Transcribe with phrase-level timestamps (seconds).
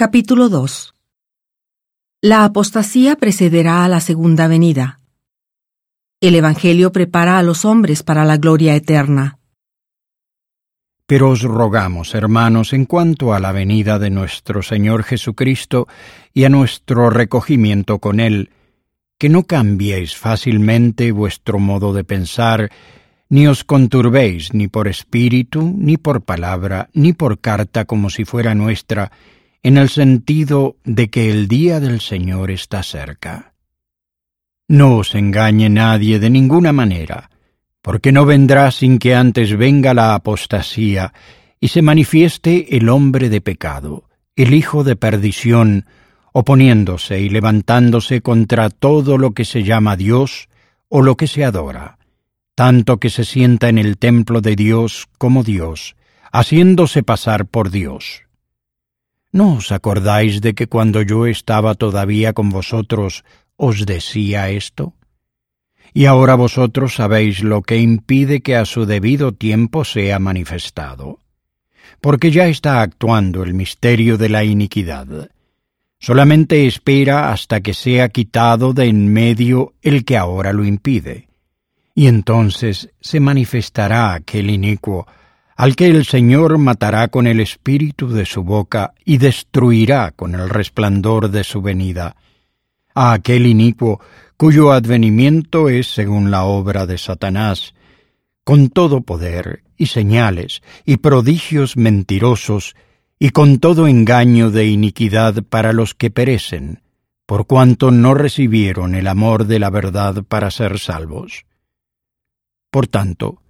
[0.00, 0.94] Capítulo 2
[2.22, 4.98] La apostasía precederá a la segunda venida.
[6.22, 9.38] El Evangelio prepara a los hombres para la gloria eterna.
[11.04, 15.86] Pero os rogamos, hermanos, en cuanto a la venida de nuestro Señor Jesucristo
[16.32, 18.48] y a nuestro recogimiento con Él,
[19.18, 22.70] que no cambiéis fácilmente vuestro modo de pensar,
[23.28, 28.54] ni os conturbéis ni por espíritu, ni por palabra, ni por carta como si fuera
[28.54, 29.12] nuestra,
[29.62, 33.52] en el sentido de que el día del Señor está cerca.
[34.68, 37.30] No os engañe nadie de ninguna manera,
[37.82, 41.12] porque no vendrá sin que antes venga la apostasía
[41.60, 44.04] y se manifieste el hombre de pecado,
[44.36, 45.86] el hijo de perdición,
[46.32, 50.48] oponiéndose y levantándose contra todo lo que se llama Dios
[50.88, 51.98] o lo que se adora,
[52.54, 55.96] tanto que se sienta en el templo de Dios como Dios,
[56.32, 58.29] haciéndose pasar por Dios.
[59.32, 63.24] ¿No os acordáis de que cuando yo estaba todavía con vosotros
[63.56, 64.94] os decía esto?
[65.94, 71.18] Y ahora vosotros sabéis lo que impide que a su debido tiempo sea manifestado.
[72.00, 75.30] Porque ya está actuando el misterio de la iniquidad.
[75.98, 81.28] Solamente espera hasta que sea quitado de en medio el que ahora lo impide.
[81.94, 85.06] Y entonces se manifestará aquel inicuo
[85.60, 90.48] al que el Señor matará con el espíritu de su boca y destruirá con el
[90.48, 92.16] resplandor de su venida,
[92.94, 94.00] a aquel inicuo
[94.38, 97.74] cuyo advenimiento es según la obra de Satanás,
[98.42, 102.74] con todo poder y señales y prodigios mentirosos
[103.18, 106.80] y con todo engaño de iniquidad para los que perecen,
[107.26, 111.44] por cuanto no recibieron el amor de la verdad para ser salvos.
[112.70, 113.42] Por tanto,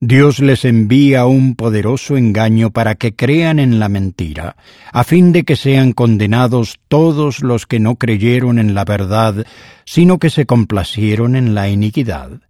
[0.00, 4.56] Dios les envía un poderoso engaño para que crean en la mentira,
[4.92, 9.46] a fin de que sean condenados todos los que no creyeron en la verdad,
[9.86, 12.42] sino que se complacieron en la iniquidad.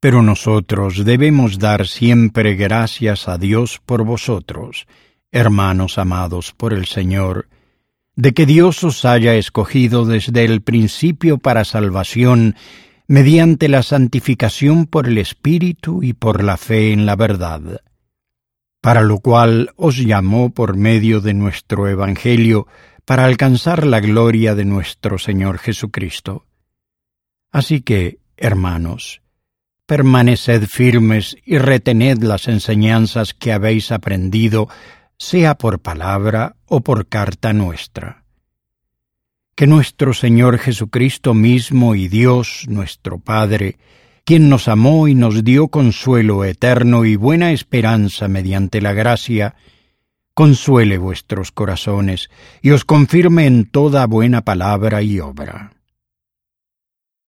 [0.00, 4.86] Pero nosotros debemos dar siempre gracias a Dios por vosotros,
[5.30, 7.48] hermanos amados por el Señor,
[8.16, 12.56] de que Dios os haya escogido desde el principio para salvación,
[13.06, 17.82] mediante la santificación por el Espíritu y por la fe en la verdad,
[18.80, 22.66] para lo cual os llamó por medio de nuestro Evangelio
[23.04, 26.46] para alcanzar la gloria de nuestro Señor Jesucristo.
[27.50, 29.22] Así que, hermanos,
[29.86, 34.68] permaneced firmes y retened las enseñanzas que habéis aprendido,
[35.18, 38.21] sea por palabra o por carta nuestra
[39.54, 43.76] que nuestro Señor Jesucristo mismo y Dios nuestro Padre,
[44.24, 49.54] quien nos amó y nos dio consuelo eterno y buena esperanza mediante la gracia,
[50.34, 52.30] consuele vuestros corazones
[52.62, 55.72] y os confirme en toda buena palabra y obra.